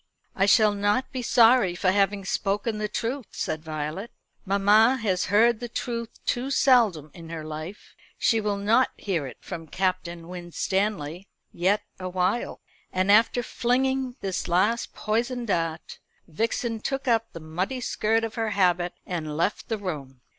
[0.35, 4.09] "I shall not be sorry for having spoken the truth," said Violet.
[4.47, 7.93] "Mamma has heard the truth too seldom in her life.
[8.17, 12.61] She will not hear it from Captain Winstanley yet awhile."
[12.91, 18.49] And after flinging this last poisoned dart, Vixen took up the muddy skirt of her
[18.57, 20.21] habit and left the room.